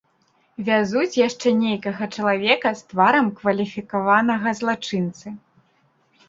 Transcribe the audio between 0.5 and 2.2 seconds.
Вязуць яшчэ нейкага